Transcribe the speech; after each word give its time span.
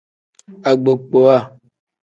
Agbokpowa. 0.69 1.37